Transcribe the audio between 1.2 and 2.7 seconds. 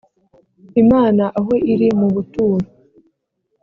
aho iri mu buturo